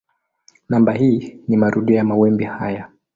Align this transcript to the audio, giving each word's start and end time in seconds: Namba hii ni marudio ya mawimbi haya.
Namba 0.69 0.93
hii 0.93 1.39
ni 1.47 1.57
marudio 1.57 1.95
ya 1.95 2.03
mawimbi 2.03 2.43
haya. 2.43 2.89